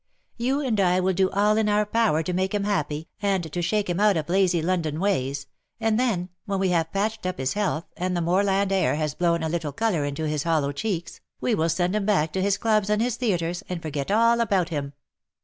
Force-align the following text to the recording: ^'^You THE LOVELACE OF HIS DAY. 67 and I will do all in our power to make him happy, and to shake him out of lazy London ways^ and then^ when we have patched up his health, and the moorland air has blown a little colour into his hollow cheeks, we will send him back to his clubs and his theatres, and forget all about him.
^'^You 0.39 0.45
THE 0.45 0.45
LOVELACE 0.45 0.49
OF 0.49 0.57
HIS 0.57 0.57
DAY. 0.57 0.81
67 0.81 0.87
and 0.87 0.95
I 0.95 0.99
will 1.01 1.13
do 1.13 1.29
all 1.29 1.57
in 1.57 1.69
our 1.69 1.85
power 1.85 2.23
to 2.23 2.33
make 2.33 2.55
him 2.55 2.63
happy, 2.63 3.07
and 3.21 3.53
to 3.53 3.61
shake 3.61 3.87
him 3.87 3.99
out 3.99 4.17
of 4.17 4.29
lazy 4.29 4.59
London 4.59 4.95
ways^ 4.97 5.45
and 5.79 5.99
then^ 5.99 6.29
when 6.47 6.57
we 6.57 6.69
have 6.69 6.91
patched 6.91 7.27
up 7.27 7.37
his 7.37 7.53
health, 7.53 7.85
and 7.95 8.17
the 8.17 8.21
moorland 8.21 8.71
air 8.71 8.95
has 8.95 9.13
blown 9.13 9.43
a 9.43 9.47
little 9.47 9.71
colour 9.71 10.03
into 10.03 10.27
his 10.27 10.41
hollow 10.41 10.71
cheeks, 10.71 11.21
we 11.39 11.53
will 11.53 11.69
send 11.69 11.95
him 11.95 12.07
back 12.07 12.33
to 12.33 12.41
his 12.41 12.57
clubs 12.57 12.89
and 12.89 12.99
his 12.99 13.15
theatres, 13.15 13.61
and 13.69 13.83
forget 13.83 14.09
all 14.09 14.41
about 14.41 14.69
him. 14.69 14.93